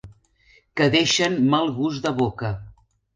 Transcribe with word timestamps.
Que 0.79 0.87
deixen 0.95 1.37
mal 1.51 1.69
gust 1.75 2.07
de 2.09 2.13
boca. 2.23 2.51